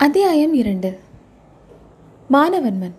[0.00, 0.98] அத்தியாயம் இரண்டு.
[2.30, 2.94] மாணவன்மன்.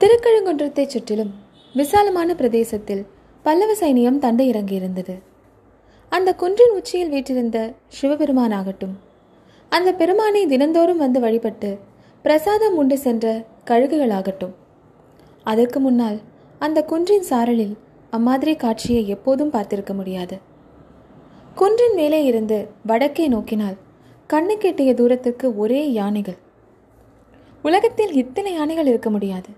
[0.00, 1.30] திருக்கழுங்குன்றத்தைச் சுற்றிலும்
[1.74, 3.06] விசாலமான பிரதேசத்தில்
[3.42, 5.18] பல்லவ சைனியம் தண்டை இறங்கியிருந்தது
[6.08, 8.96] அந்த குன்றின் உச்சியில் வீற்றிருந்த சிவபெருமானாகட்டும்
[9.68, 11.78] அந்த பெருமானை தினந்தோறும் வந்து வழிபட்டு
[12.22, 14.54] பிரசாதம் உண்டு சென்ற கழுகுகளாகட்டும்
[15.42, 16.20] அதற்கு முன்னால்
[16.58, 17.76] அந்த குன்றின் சாரலில்
[18.10, 20.38] அம்மாதிரி காட்சியை எப்போதும் பார்த்திருக்க முடியாது.
[21.54, 23.90] குன்றின் மேலே இருந்து வடக்கே நோக்கினால்
[24.32, 26.36] கண்ணுக்கெட்டிய தூரத்துக்கு ஒரே யானைகள்.
[27.62, 29.48] உலகத்தில் இத்தனை யானைகள் இருக்க முடியாது.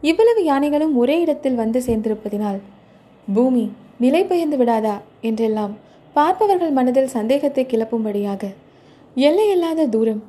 [0.00, 2.60] இவ்வளவு யானைகளும் ஒரே இடத்தில் வந்து சேர்ந்திருப்பதினால்
[3.34, 5.76] பூமி நிலை பெயர்ந்து விடாதா என்றெல்லாம்
[6.14, 8.54] பார்ப்பவர்கள் மனதில் சந்தேகத்தை கிளப்பும்படியாக
[9.14, 10.22] எல்லையில்லாத தூரம்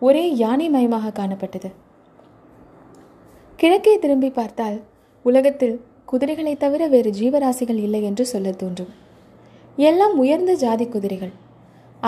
[0.00, 1.72] ஒரே யானை மயமாக காணப்பட்டது.
[3.56, 4.80] கிழக்கே திரும்பி பார்த்தால்
[5.22, 5.80] உலகத்தில்
[6.12, 8.88] குதிரைகளைத் தவிர வேறு ஜீவராசிகள் இல்லை என்று சொல்ல தோன்றும்.
[9.76, 11.42] எல்லாம் உயர்ந்த ஜாதி குதிரைகள்.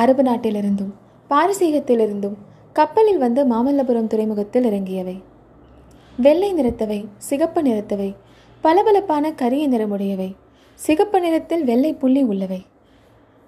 [0.01, 0.93] அரபு நாட்டிலிருந்தும்
[1.31, 2.37] பாரசீகத்திலிருந்தும்
[2.73, 5.15] கப்பலில் வந்து மாமல்லபுரம் துறைமுகத்தில் இறங்கியவை.
[6.17, 8.15] வெள்ளை நிறத்தவை சிகப்பு நிறத்தவை
[8.65, 10.29] பளபளப்பான கரிய நிறமுடையவை.
[10.75, 12.61] சிகப்பு நிறத்தில் வெள்ளை புள்ளி உள்ளவை.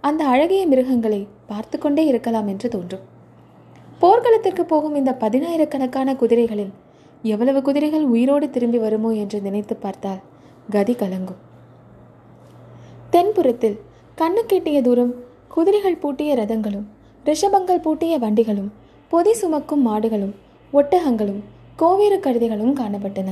[0.00, 3.04] அந்த அழகிய மிருகங்களை பார்த்து கொண்டே இருக்கலாம் என்று தோன்றும்.
[3.98, 6.74] போர்க்களத்திற்கு போகும் இந்த பதினாயிரக்கணக்கான குதிரைகளில்
[7.22, 10.20] எவ்வளவு குதிரைகள் உயிரோடு திரும்பி வருமோ என்று நினைத்து பார்த்தால்
[10.70, 11.40] கதி கலங்கும்.
[13.10, 13.78] தென்புறத்தில்
[14.18, 15.12] கண்ணு கெட்டிய தூரம்
[15.48, 16.86] குதிரைகள் பூட்டிய ரதங்களும்
[17.24, 18.72] ரிஷபங்கள் பூட்டிய வண்டிகளும்
[19.08, 20.34] பொதி சுமக்கும் மாடுகளும்
[20.72, 21.40] ஒட்டகங்களும்
[21.78, 23.28] கோவேறு கழுதைகளும் காணப்பட்டன.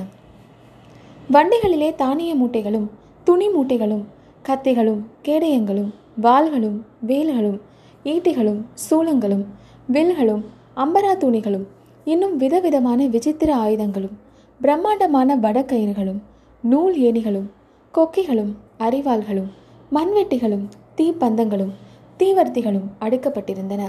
[1.33, 2.89] வண்டிகளிலே தானிய மூட்டைகளும்
[3.25, 4.05] துணி மூட்டைகளும்
[4.49, 5.93] கத்திகளும் கேடயங்களும்
[6.23, 7.59] வாள்களும் வேல்களும்
[8.05, 9.45] ஈட்டிகளும் சூளங்களும்
[9.93, 10.45] வில்களும்
[10.77, 11.67] அம்பரா துணிகளும்
[12.05, 14.17] இன்னும் விதவிதமான விசித்திர ஆயுதங்களும்
[14.61, 16.21] பிரம்மாண்டமான வடக்கயிறுகளும்
[16.63, 17.51] நூல் ஏணிகளும்
[17.95, 19.51] கொக்கிகளும் அரிவாள்களும்
[19.93, 21.75] மண்வெட்டிகளும் தீப்பந்தங்களும்
[22.21, 23.83] தீவர்த்திகளும் அடுக்கப்பட்டிருந்தன.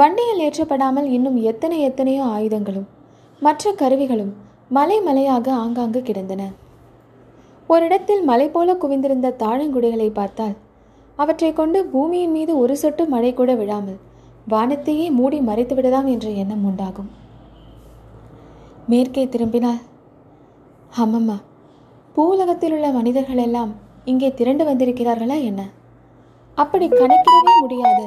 [0.00, 2.88] வண்டியில் ஏற்றப்படாமல் இன்னும் எத்தனை எத்தனையோ ஆயுதங்களும்
[3.42, 4.32] மற்ற கருவிகளும்
[4.76, 6.42] மலை மலையாக ஆங்காங்கு கிடந்தன.
[7.66, 10.56] ஒரு இடத்தில் மலை போல குவிந்திருந்த தாழங்குடிகளை பார்த்தால்
[11.18, 13.98] அவற்றை கொண்டு பூமியின் மீது ஒரு சொட்டு மழை கூட விழாமல்
[14.52, 17.10] வானத்தையே மூடி மறைத்துவிடலாம் என்ற எண்ணம் உண்டாகும்.
[18.90, 19.82] மேற்கே திரும்பினால்
[21.02, 21.36] அம்மம்மா
[22.14, 23.72] பூலகத்தில் உள்ள மனிதர்கள் எல்லாம்
[24.10, 25.62] இங்கே திரண்டு வந்திருக்கிறார்களா என்ன?
[26.62, 28.06] அப்படி கணக்கிடவே முடியாது.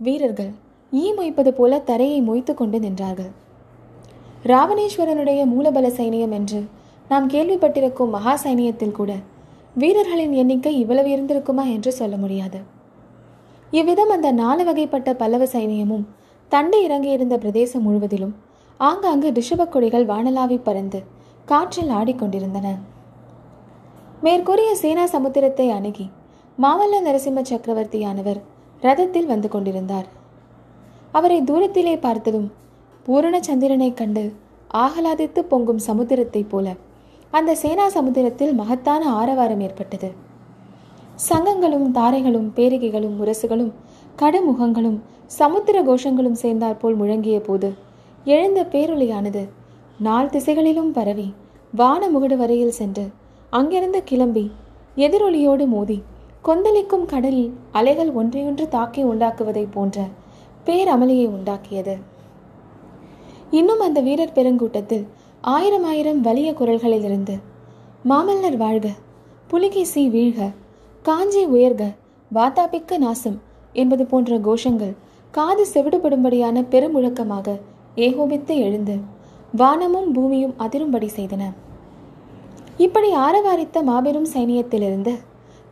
[0.00, 0.50] வீரர்கள்
[0.92, 3.30] ஈ மொய்ப்பது போல தரையை மொய்த்து கொண்டு நின்றார்கள்.
[4.52, 6.60] ராவணேஸ்வரனுடைய மூலபல சைனியம் என்று
[7.10, 9.12] நாம் கேள்விப்பட்டிருக்கும் மகா சைனியத்தில் கூட
[9.74, 12.60] வீரர்களின் எண்ணிக்கை இவ்வளவு இருந்திருக்குமா என்று சொல்ல முடியாது.
[13.72, 16.04] இவ்விதம் அந்த நாலு வகைப்பட்ட பல்லவ சைனியமும்
[16.52, 18.34] தண்டை இறங்கியிருந்த பிரதேசம் முழுவதிலும்
[18.80, 21.00] ஆங்காங்கு ரிஷபக் கொடிகள் வானலாவி பறந்து
[21.44, 22.68] காற்றில் ஆடிக்கொண்டிருந்தன.
[24.26, 26.06] மேற்கூறிய சேனா சமுத்திரத்தை அணுகி
[26.62, 28.38] மாமல்ல நரசிம்ம சக்கரவர்த்தியானவர்
[28.82, 30.06] ரதத்தில் வந்து கொண்டிருந்தார்.
[31.12, 32.48] அவரை தூரத்திலே பார்த்ததும்
[33.04, 34.24] பூரண சந்திரனைக் கண்டு
[34.74, 36.74] ஆகலாதித்து பொங்கும் சமுத்திரத்தைப் போல
[37.30, 40.10] அந்த சேனா சமுத்திரத்தில் மகத்தான ஆரவாரம் ஏற்பட்டது.
[41.28, 43.72] சங்கங்களும் தாரைகளும் பேரிகைகளும் முரசுகளும்
[44.18, 47.74] கடுமுகங்களும் சமுத்திர கோஷங்களும் சேர்ந்தாற்போல் முழங்கிய போது
[48.24, 49.42] எழுந்த பேரொலியானது
[49.98, 51.34] நால் திசைகளிலும் பரவி
[51.72, 53.04] வான முகடு வரையில் சென்று
[53.50, 54.44] அங்கிருந்து கிளம்பி
[54.96, 55.98] எதிரொலியோடு மோதி
[56.48, 60.04] கொந்தளிக்கும் கடலில் அலைகள் ஒன்றையொன்று தாக்கி உண்டாக்குவதைப் போன்ற
[60.66, 61.94] பேரமளியை உண்டாக்கியது.
[63.50, 65.04] இன்னும் அந்த வீரர் பெருங்கூட்டத்தில்
[65.40, 67.34] ஆயிரம் ஆயிரம் வலிய குரல்களிலிருந்து
[68.08, 68.88] மாமல்லர் வாழ்க
[69.46, 70.50] புலிகேசி வீழ்க
[71.02, 71.84] காஞ்சி உயர்க
[72.34, 73.38] வாத்தாபிக்க நாசம்
[73.72, 74.94] என்பது போன்ற கோஷங்கள்
[75.34, 77.60] காது செவிடுபடும்படியான பெருமுழக்கமாக
[77.94, 78.98] ஏகோபித்து எழுந்து
[79.52, 81.44] வானமும் பூமியும் அதிரும்படி செய்தன.
[82.78, 85.14] இப்படி ஆரவாரித்த மாபெரும் சைனியத்திலிருந்து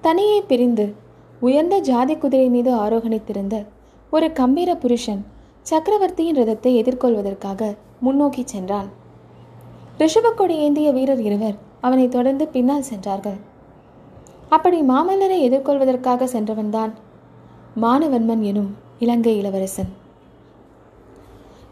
[0.06, 0.94] தனியே பிரிந்து
[1.40, 3.66] உயர்ந்த ஜாதி குதிரை மீது ஆரோகணித்திருந்த
[4.10, 5.24] ஒரு கம்பீர புருஷன்
[5.62, 8.88] சக்கரவர்த்தியின் ரதத்தை எதிர்கொள்வதற்காக முன்னோக்கி சென்றான்.
[9.98, 13.36] ரிஷபக்கொடி ஏந்திய வீரர் இருவர் அவனை தொடர்ந்து பின்னால் சென்றார்கள்.
[14.48, 16.92] அப்படி மாமல்லரை எதிர்கொள்வதற்காக சென்றவன்தான்
[17.82, 19.90] மானவன்மன் எனும் இலங்கை இளவரசன்.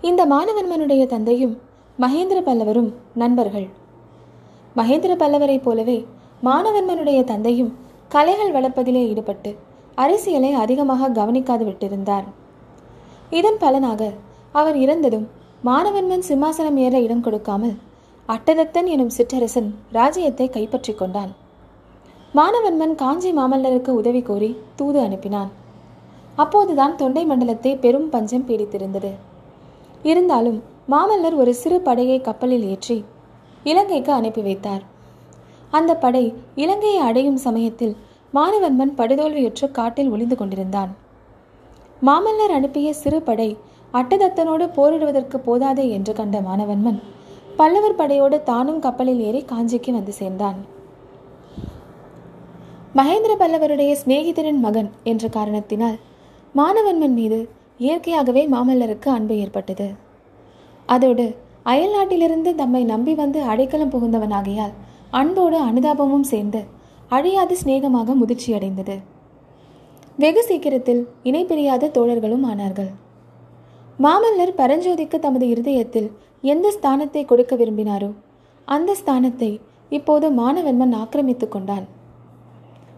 [0.01, 1.59] இந்த மானவன்மனுடைய தந்தையும்
[2.01, 3.69] மகேந்திர பல்லவரும் நண்பர்கள்.
[4.77, 6.07] மகேந்திர பல்லவரைப் போலவே
[6.45, 7.83] மானவன்மனுடைய தந்தையும்
[8.15, 9.51] கலைகள் வளர்ப்பதிலே ஈடுபட்டு
[10.03, 12.27] அரசியலை அதிகமாக கவனிக்காது விட்டிருந்தார்.
[13.39, 14.03] இதன் பலனாக
[14.61, 15.27] அவர் இறந்ததும்
[15.69, 17.75] மாணவன்மன் சிம்மாசனம் ஏற இடம் கொடுக்காமல்
[18.29, 21.33] அட்டதத்தன் எனும் சிற்றரசன் ராஜ்யத்தை கைப்பற்றிக் கொண்டான்.
[22.35, 25.51] மாணவன்மன் காஞ்சி மாமல்லருக்கு உதவி கோரி தூது அனுப்பினான்.
[26.37, 29.13] அப்போதுதான் தொண்டை மண்டலத்தை பெரும் பஞ்சம் பீடித்திருந்தது.
[30.11, 30.59] இருந்தாலும்
[30.93, 32.99] மாமல்லர் ஒரு சிறு படையை கப்பலில் ஏற்றி
[33.65, 34.83] இலங்கைக்கு அனுப்பி வைத்தார்.
[35.71, 36.25] அந்த படை
[36.63, 37.95] இலங்கையை அடையும் சமயத்தில்
[38.37, 40.93] மானவன்மன் படுதோல்வியுற்று காட்டில் ஒளிந்து கொண்டிருந்தான்.
[42.07, 43.57] மாமல்லர் அனுப்பிய சிறு படை
[43.93, 46.99] அட்டதத்தனோடு போரிடுவதற்கு போதாதே என்று கண்ட மானவன்மன்
[47.57, 50.59] பல்லவர் படையோடு தானும் கப்பலில் ஏறி காஞ்சிக்கு வந்து சேர்ந்தான்.
[52.99, 55.99] மகேந்திர பல்லவருடைய சிநேகிதரின் மகன் என்ற காரணத்தினால்
[56.55, 57.49] மானவன்மன் மீது
[57.79, 59.89] இயற்கையாகவே மாமல்லருக்கு அன்பு ஏற்பட்டது.
[60.87, 61.27] அதோடு
[61.63, 64.75] அயல் நாட்டிலிருந்து தம்மை நம்பி வந்து அடைக்கலம் புகுந்தவனாகையால்
[65.11, 66.61] அன்போடு அனுதாபமும் சேர்ந்து
[67.09, 68.97] அழியாத சிநேகமாக முதிர்ச்சியடைந்தது.
[70.19, 72.91] வெகு சீக்கிரத்தில் இணைப்பிரியாத தோழர்களும் ஆனார்கள்.
[73.99, 76.09] மாமல்லர் பரஞ்சோதிக்கு தமது இருதயத்தில்
[76.43, 78.11] எந்த ஸ்தானத்தை கொடுக்க விரும்பினாரோ
[78.65, 81.87] அந்த ஸ்தானத்தை இப்போது மானவன்மன் ஆக்கிரமித்துக் கொண்டான்.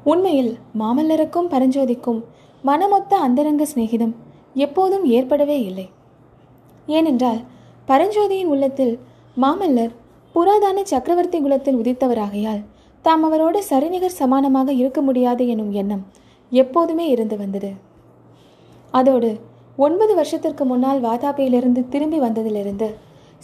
[0.04, 2.24] உண்மையில் மாமல்லருக்கும் பரஞ்சோதிக்கும்
[2.62, 4.14] மனமொத்த அந்தரங்க சிநேகிதம்
[4.54, 5.86] எப்போதும் ஏற்படவே இல்லை.
[6.86, 7.40] ஏனென்றால்
[7.88, 8.98] பரஞ்சோதியின் உள்ளத்தில்
[9.36, 9.92] மாமல்லர்
[10.34, 12.62] புராதான சக்கரவர்த்தி குலத்தில் உதித்தவராகையால்
[13.06, 16.04] தாம் அவரோடு சரிநிகர் சமானமாக இருக்க முடியாது எனும் எண்ணம்
[16.52, 17.70] எப்போதுமே இருந்து வந்தது.
[18.94, 19.30] அதோடு
[19.84, 22.88] ஒன்பது வருஷத்திற்கு முன்னால் வாதாபியிலிருந்து திரும்பி வந்ததிலிருந்து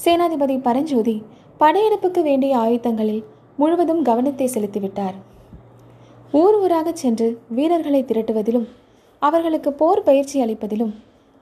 [0.04, 1.16] சேனாதிபதி பரஞ்சோதி
[1.60, 3.22] படையெடுப்புக்கு வேண்டிய ஆயுதங்களில்
[3.60, 5.16] முழுவதும் கவனத்தை செலுத்திவிட்டார்.
[6.40, 8.68] ஊர் ஊராக சென்று வீரர்களை திரட்டுவதிலும்
[9.22, 10.92] அவர்களுக்கு போர் பயிற்சி அளிப்பதிலும்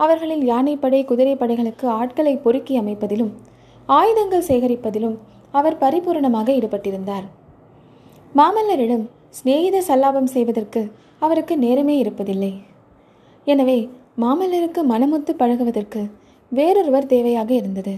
[0.01, 3.33] அவர்களில் யானைப்படை குதிரைப்படைகளுக்கு ஆட்களை பொறுக்கி அமைப்பதிலும்
[3.99, 5.19] ஆயுதங்கள் சேகரிப்பதிலும்
[5.59, 7.27] அவர் பரிபூரணமாக ஈடுபட்டிருந்தார்.
[8.39, 9.05] மாமல்லரிடம்
[9.37, 10.81] சிநேகித சல்லாபம் செய்வதற்கு
[11.25, 12.51] அவருக்கு நேரமே இருப்பதில்லை.
[13.47, 13.79] எனவே
[14.23, 16.01] மாமல்லருக்கு மனமுத்து பழகுவதற்கு
[16.53, 17.95] வேறொருவர் தேவையாக இருந்தது.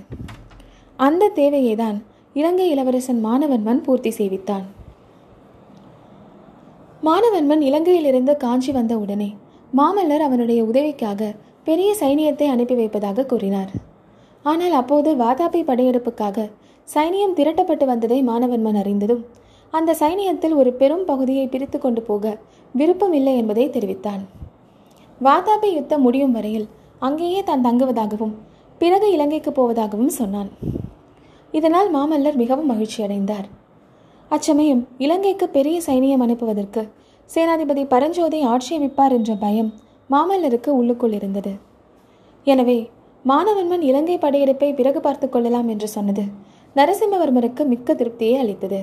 [0.99, 1.99] அந்த தேவையை தான்
[2.41, 4.65] இலங்கை இளவரசன் மாணவன்மன் பூர்த்தி செய்வித்தான்.
[7.09, 9.31] மாணவன்மன் இலங்கையிலிருந்து காஞ்சி வந்த உடனே
[9.73, 11.31] மாமல்லர் அவனுடைய உதவிக்காக
[11.69, 13.71] பெரிய சைனியத்தை அனுப்பி வைப்பதாக கூறினார்.
[14.45, 16.49] ஆனால் அப்போது வாதாபி படையெடுப்புக்காக
[16.89, 19.25] சைனியம் திரட்டப்பட்டு வந்ததை மாணவன்மன் அறிந்ததும்
[19.79, 22.35] அந்த சைனியத்தில் ஒரு பெரும் பகுதியை பிரித்து கொண்டு போக
[22.75, 24.23] விருப்பம் இல்லை என்பதை தெரிவித்தான்
[25.21, 26.67] வாதாபி யுத்தம் முடியும் வரையில்
[27.07, 28.35] அங்கேயே தான் தங்குவதாகவும்
[28.81, 30.51] பிறகு இலங்கைக்கு போவதாகவும் சொன்னான்.
[31.53, 33.47] இதனால் மாமல்லர் மிகவும் மகிழ்ச்சி அடைந்தார்.
[34.31, 36.83] அச்சமயம் இலங்கைக்கு பெரிய சைனியம் அனுப்புவதற்கு
[37.31, 39.71] சேனாதிபதி பரஞ்சோதி ஆட்சேபிப்பார் என்ற பயம்
[40.11, 41.53] மாமல்லருக்கு உள்ளுக்குள் இருந்தது.
[42.47, 42.79] எனவே
[43.25, 46.25] மாணவன்மன் இலங்கை படையெடுப்பை பிறகு பார்த்து கொள்ளலாம் என்று சொன்னது
[46.77, 48.81] நரசிம்மவர்மருக்கு மிக்க திருப்தியை அளித்தது.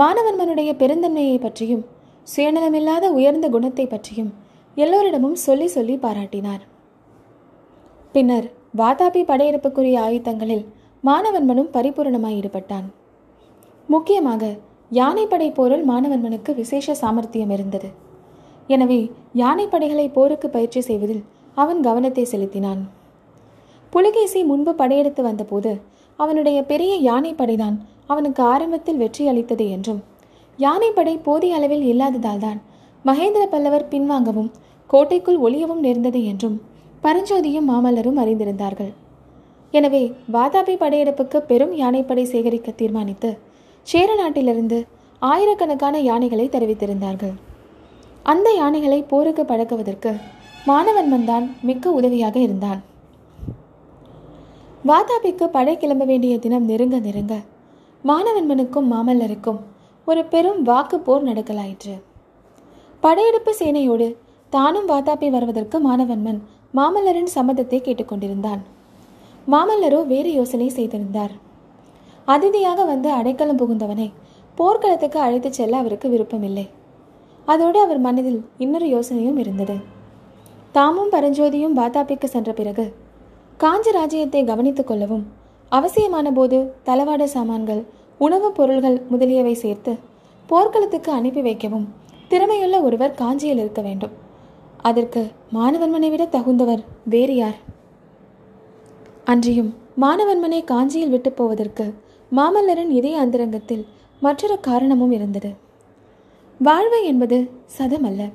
[0.00, 1.84] மாணவன்மனுடைய பெருந்தன்மையை பற்றியும்
[2.26, 4.32] சுயநலமில்லாத உயர்ந்த குணத்தை பற்றியும்
[4.76, 6.62] எல்லோரிடமும் சொல்லி சொல்லி பாராட்டினார்.
[8.14, 8.46] பின்னர்
[8.80, 10.64] வாதாபி படையெடுப்புக்குரிய ஆயுத்தங்களில்
[11.04, 12.86] மாணவன்மனும் பரிபூரணமாய் ஈடுபட்டான்.
[13.88, 14.42] முக்கியமாக
[14.90, 17.88] யானைப்படை போரில் மாணவன்மனுக்கு விசேஷ சாமர்த்தியம் இருந்தது.
[18.74, 19.00] எனவே
[19.42, 21.24] யானைப்படைகளை போருக்கு பயிற்சி செய்வதில்
[21.62, 22.82] அவன் கவனத்தை செலுத்தினான்.
[23.92, 25.72] புலிகேசி முன்பு படையெடுத்து வந்தபோது
[26.18, 27.76] அவனுடைய பெரிய யானைப்படைதான்
[28.10, 30.00] அவனுக்கு ஆரம்பத்தில் வெற்றி அளித்தது என்றும்.
[30.58, 32.60] யானைப்படை போதிய அளவில் இல்லாததால் தான்
[33.04, 34.52] மகேந்திர பல்லவர் பின்வாங்கவும்
[34.90, 36.56] கோட்டைக்குள் ஒளியவும் நேர்ந்தது என்றும்
[37.04, 38.92] பரஞ்சோதியும் மாமல்லரும் அறிந்திருந்தார்கள்.
[39.74, 40.02] எனவே
[40.34, 43.30] வாதாபி படையெடுப்புக்கு பெரும் யானைப்படை சேகரிக்க தீர்மானித்து
[43.86, 44.78] சேர நாட்டிலிருந்து
[45.22, 47.34] ஆயிரக்கணக்கான யானைகளை தெரிவித்திருந்தார்கள்.
[48.32, 50.12] அந்த யானைகளை போருக்கு பழக்குவதற்கு
[50.70, 52.80] மாணவன்மன் தான் மிக்க உதவியாக இருந்தான்.
[54.90, 57.34] வாதாபிக்கு படை கிளம்ப வேண்டிய தினம் நெருங்க நெருங்க
[58.08, 59.58] மாணவன்மனுக்கும் மாமல்லருக்கும்
[60.04, 62.02] ஒரு பெரும் வாக்கு போர் நடக்கலாயிற்று.
[63.00, 64.16] படையெடுப்பு சேனையோடு
[64.50, 66.40] தானும் வாதாபி வருவதற்கு மாணவன்மன்
[66.74, 68.62] மாமல்லரின் சம்மதத்தை கேட்டுக்கொண்டிருந்தான்.
[69.50, 71.30] மாமல்லரோ வேறு யோசனை செய்திருந்தார்.
[72.24, 74.12] அதிதியாக வந்து அடைக்கலம் புகுந்தவனை
[74.54, 76.68] போர்க்களத்துக்கு அழைத்துச் செல்ல அவருக்கு விருப்பமில்லை.
[77.44, 79.76] அதோடு அவர் மனதில் இன்னொரு யோசனையும் இருந்தது.
[80.72, 82.94] தாமும் பரஞ்சோதியும் வாதாபிக்கு சென்ற பிறகு
[83.56, 85.26] காஞ்சி ராஜ்யத்தை கவனித்துக் கொள்ளவும்
[85.68, 87.86] அவசியமான போது தளவாட சாமான்கள்
[88.18, 89.98] உணவுப் பொருள்கள் முதலியவை சேர்த்து
[90.46, 91.88] போர்க்களத்துக்கு அனுப்பி வைக்கவும்.
[92.30, 94.10] திறமையுள்ள ஒருவர் காஞ்சியில் இருக்க வேண்டும்.
[94.76, 97.54] அதற்கு மாணவன்மனை விட தகுந்தவர் வேறு யார்?
[99.24, 101.94] அன்றியும் மாணவன்மனை காஞ்சியில் விட்டு போவதற்கு
[102.36, 103.86] மாமல்லரின் இதய அந்தரங்கத்தில்
[104.20, 105.50] மற்றொரு காரணமும் இருந்தது.
[106.58, 108.32] வாழ்வு என்பது சதமல்ல.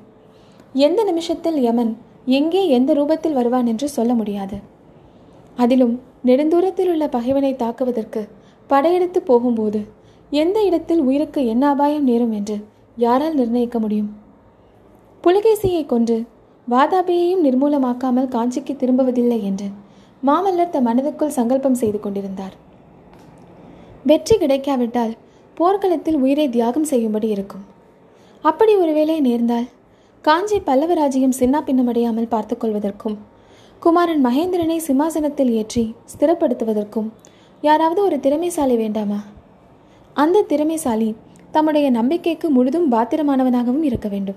[0.72, 4.56] எந்த நிமிஷத்தில் யமன் எங்கே எந்த ரூபத்தில் வருவான் என்று சொல்ல முடியாது.
[5.56, 8.28] அதிலும் நெடுந்தூரத்தில் உள்ள பகைவனை தாக்குவதற்கு
[8.70, 9.80] படையெடுத்து போகும்போது
[10.32, 12.56] எந்த இடத்தில் உயிருக்கு என்ன அபாயம் நேரும் என்று
[12.96, 14.10] யாரால் நிர்ணயிக்க முடியும்?
[15.24, 16.16] புலிகேசியை கொன்று
[16.68, 19.68] வாதாபியையும் நிர்மூலமாக்காமல் காஞ்சிக்கு திரும்புவதில்லை என்று
[20.22, 22.54] மாமல்லர் தம் மனதுக்குள் சங்கல்பம் செய்து கொண்டிருந்தார்.
[24.06, 25.12] வெற்றி கிடைக்காவிட்டால்
[25.56, 27.64] போர்க்களத்தில் உயிரை தியாகம் செய்யும்படி இருக்கும்.
[28.44, 29.68] அப்படி ஒருவேளை நேர்ந்தால்
[30.24, 33.16] காஞ்சி பல்லவராஜையும் சின்னா பின்னமடையாமல் பார்த்துக்கொள்வதற்கும்
[33.82, 37.08] குமாரன் மகேந்திரனை சிம்மாசனத்தில் ஏற்றி ஸ்திரப்படுத்துவதற்கும்
[37.62, 39.22] யாராவது ஒரு திறமைசாலி வேண்டாமா?
[40.14, 41.14] அந்த திறமைசாலி
[41.50, 44.36] தம்முடைய நம்பிக்கைக்கு முழுதும் பாத்திரமானவனாகவும் இருக்க வேண்டும்.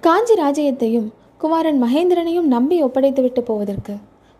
[0.00, 3.96] காஞ்சி ராஜ்யத்தையும் குமாரன் மகேந்திரனையும் நம்பி ஒப்படைத்துவிட்டு போவதற்கு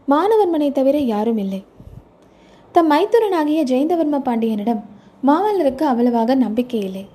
[0.09, 1.65] மானவர்மனை தவிர யாரும் இல்லை.
[2.73, 4.83] தம் மைத்துரனாகிய ஜெயந்தவர்ம பாண்டியனிடம்
[5.27, 7.07] மாமல்லருக்கு அவ்வளவாக நம்பிக்கை இல்லை.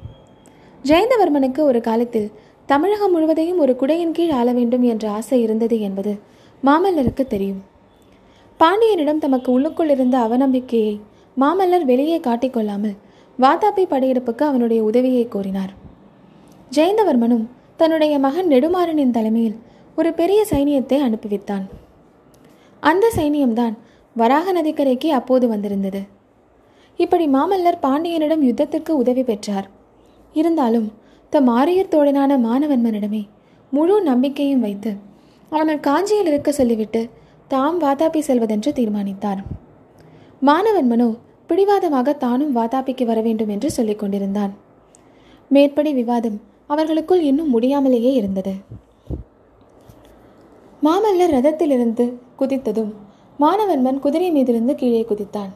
[0.84, 2.32] ஜெயந்தவர்மனுக்கு ஒரு காலத்தில்
[2.66, 6.20] தமிழகம் முழுவதையும் ஒரு குடையின் கீழ் ஆள வேண்டும் என்ற ஆசை இருந்தது என்பது
[6.64, 7.62] மாமல்லருக்கு தெரியும்.
[8.62, 10.96] பாண்டியனிடம் தமக்கு உள்ளுக்குள் இருந்த அவநம்பிக்கையை
[11.38, 12.98] மாமல்லர் வெளியே காட்டிக்கொள்ளாமல்
[13.40, 15.72] வாதாபி படையெடுப்புக்கு அவனுடைய உதவியை கோரினார்.
[16.76, 19.58] ஜெயந்தவர்மனும் தன்னுடைய மகன் நெடுமாறனின் தலைமையில்
[19.96, 21.64] ஒரு பெரிய சைனியத்தை அனுப்பிவித்தான்.
[22.84, 23.76] அந்த சைனியம்தான்
[24.16, 26.02] வராக நதிக்கரைக்கு அப்போது வந்திருந்தது.
[27.00, 29.68] இப்படி மாமல்லர் பாண்டியனிடம் யுத்தத்திற்கு உதவி பெற்றார்.
[30.36, 30.88] இருந்தாலும்
[31.34, 33.24] தம் ஆரியர் தோழனான மாணவன்மனிடமே
[33.72, 34.92] முழு நம்பிக்கையும் வைத்து
[35.50, 37.02] அவனை காஞ்சியில் இருக்க சொல்லிவிட்டு
[37.54, 39.42] தாம் வாதாபி செல்வதென்று தீர்மானித்தார்.
[40.42, 41.08] மாணவன் மனு
[41.50, 44.54] பிடிவாதமாக தானும் வாதாபிக்கு வர வேண்டும் என்று சொல்லிக் கொண்டிருந்தான்.
[45.52, 48.54] மேற்படி விவாதம் அவர்களுக்குள் இன்னும் முடியாமலேயே இருந்தது.
[50.84, 52.06] மாமல்லர் ரதத்திலிருந்து
[52.40, 52.92] குதித்ததும்
[53.44, 55.52] மாணவன்மன் குதிரை மீதிருந்து கீழே குதித்தான்.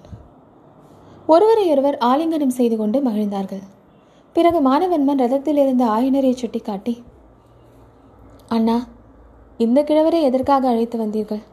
[1.27, 3.63] ஒருவரையொருவர் ஆலிங்கனம் செய்து கொண்டு மகிழ்ந்தார்கள்.
[4.35, 6.95] பிறகு மாணவன்மன் ரதத்திலிருந்து ஆயினரை சுட்டிக்காட்டி
[8.55, 8.77] அண்ணா
[9.65, 11.43] இந்த கிழவரை எதற்காக அழைத்து வந்தீர்கள்?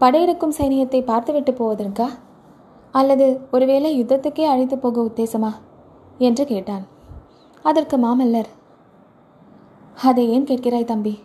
[0.00, 2.06] படையெடுக்கும் சைனியத்தை பார்த்துவிட்டு போவதற்கா?
[2.92, 5.52] அல்லது ஒருவேளை யுத்தத்துக்கே அழைத்து போக உத்தேசமா?
[6.18, 6.84] என்று கேட்டான்.
[7.62, 8.50] அதற்கு மாமல்லர்
[10.02, 11.18] அதை ஏன் கேட்கிறாய் தம்பி?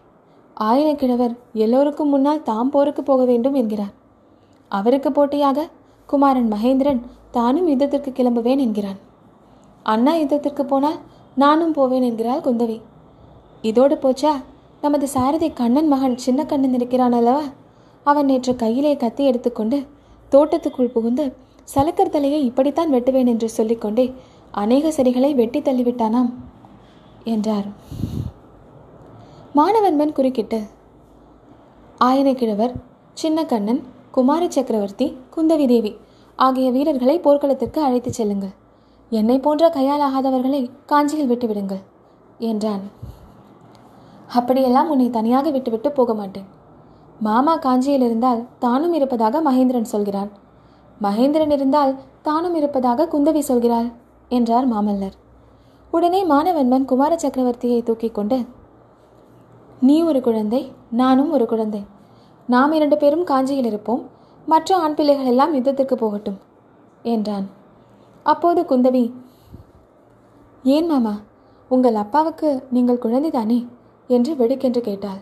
[0.60, 3.94] ஆயினக்கிழவர் எல்லோருக்கும் முன்னால் தாம் போருக்கு போக வேண்டும் என்கிறார்.
[4.68, 5.68] அவருக்கு போட்டியாக
[6.06, 9.00] குமாரன் மகேந்திரன் தானும் யுத்தத்திற்கு கிளம்புவேன் என்கிறான்.
[9.84, 11.00] அண்ணா யுத்தத்திற்கு போனால்
[11.36, 12.82] நானும் போவேன் என்கிறாள் குந்தவி.
[13.62, 14.32] இதோடு போச்சா?
[14.82, 17.42] நமது சாரதி கண்ணன் மகன் சின்ன கண்ணன் இருக்கிறான் அல்லவா?
[18.12, 19.78] அவன் நேற்று கையிலே கத்தி எடுத்துக்கொண்டு
[20.32, 21.25] தோட்டத்துக்குள் புகுந்து
[21.74, 24.06] சலக்கர் தலையை இப்படித்தான் வெட்டுவேன் என்று சொல்லிக்கொண்டே
[24.62, 26.30] அநேக செடிகளை வெட்டி தள்ளிவிட்டானாம்
[27.34, 27.68] என்றார்.
[29.58, 30.60] மாணவன்மன் குறுக்கிட்டு
[32.08, 32.74] ஆயனக்கிழவர்
[33.13, 35.92] சின்னக்கண்ணன் சின்ன கண்ணன் குமார சக்கரவர்த்தி குந்தவி தேவி
[36.39, 38.54] ஆகிய வீரர்களை போர்க்களத்திற்கு அழைத்துச் செல்லுங்கள்.
[39.12, 41.84] என்னை போன்ற கையாலாகாதவர்களை காஞ்சியில் விட்டுவிடுங்கள்
[42.51, 42.84] என்றான்.
[44.38, 46.48] அப்படியெல்லாம் உன்னை தனியாக விட்டுவிட்டு போக மாட்டேன்.
[47.20, 50.30] மாமா காஞ்சியில் இருந்தால் தானும் இருப்பதாக மகேந்திரன் சொல்கிறான்
[51.02, 53.90] மகேந்திரன் இருந்தால் தானும் இருப்பதாக குந்தவி சொல்கிறாள்
[54.30, 55.16] என்றார் மாமல்லர்.
[55.94, 58.38] உடனே மானவன்மன் குமார சக்கரவர்த்தியை தூக்கிக் கொண்டு
[59.80, 60.62] நீ ஒரு குழந்தை
[60.92, 61.82] நானும் ஒரு குழந்தை.
[62.50, 64.04] நாம் இரண்டு பேரும் காஞ்சியில் இருப்போம்.
[64.46, 66.38] மற்ற ஆண் பிள்ளைகள் எல்லாம் யுத்தத்திற்கு போகட்டும்
[67.04, 67.48] என்றான்.
[68.26, 69.06] அப்போது குந்தவி
[70.64, 71.16] ஏன் மாமா
[71.72, 73.60] உங்கள் அப்பாவுக்கு நீங்கள் குழந்தைதானே?
[74.10, 75.20] என்று வெடுக்கென்று கேட்டாள்.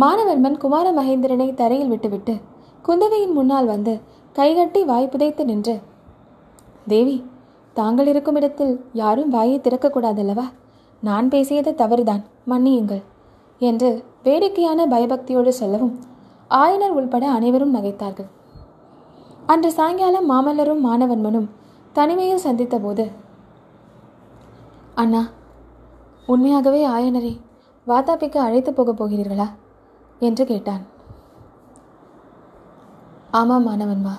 [0.00, 2.34] மானவர்மன் குமார மகேந்திரனை தரையில் விட்டுவிட்டு
[2.84, 3.92] குந்தவையின் முன்னால் வந்து
[4.36, 5.74] கைகட்டி வாய் புதைத்து நின்று
[6.86, 7.16] தேவி
[7.76, 10.46] தாங்கள் இருக்கும் இடத்தில் யாரும் வாயை திறக்கக்கூடாதல்லவா
[11.02, 13.02] நான் பேசியது தவறுதான் மன்னியுங்கள்
[13.60, 13.90] என்று
[14.22, 15.94] வேடிக்கையான பயபக்தியோடு சொல்லவும்
[16.50, 18.28] ஆயனர் உள்பட அனைவரும் நகைத்தார்கள்.
[19.46, 21.48] அன்று சாயங்காலம் மாமல்லரும் மாணவன்மனும்
[21.92, 23.04] தனிமையில் சந்தித்த போது
[24.94, 25.22] அண்ணா
[26.26, 27.32] உண்மையாகவே ஆயனரை
[27.86, 29.48] வாதாபிக்கு அழைத்து போகப் போகிறீர்களா?
[30.20, 30.84] என்று கேட்டான்.
[33.30, 34.14] ஆமாம் மாணவன்மா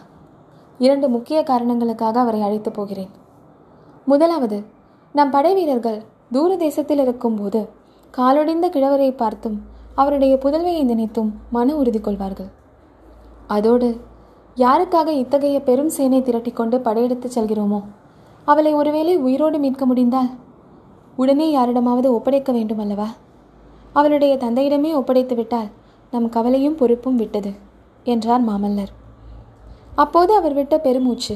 [0.79, 3.11] இரண்டு முக்கிய காரணங்களுக்காக அவரை அழைத்து போகிறேன்.
[4.07, 4.57] முதலாவது
[5.15, 5.99] நம் படை வீரர்கள்
[6.33, 7.61] தூர தேசத்தில் இருக்கும்போது
[8.13, 9.57] காலொடிந்த கிழவரை பார்த்தும்
[9.95, 12.49] அவருடைய புதல்வையை நினைத்தும் மன உறுதி கொள்வார்கள்.
[13.47, 13.89] அதோடு
[14.57, 17.81] யாருக்காக இத்தகைய பெரும் சேனை திரட்டிக்கொண்டு படையெடுத்து செல்கிறோமோ
[18.47, 20.29] அவளை ஒருவேளை உயிரோடு மீட்க முடிந்தால்
[21.15, 23.09] உடனே யாரிடமாவது ஒப்படைக்க வேண்டும் அல்லவா
[23.93, 25.69] அவளுடைய தந்தையிடமே ஒப்படைத்து விட்டால்
[26.11, 27.51] நம் கவலையும் பொறுப்பும் விட்டது
[28.03, 28.93] என்றார் மாமல்லர்.
[29.95, 31.35] அப்போது அவர் விட்ட பெருமூச்சு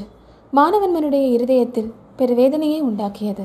[0.52, 3.44] மாணவன்மனுடைய இருதயத்தில் பெருவேதனையை உண்டாக்கியது.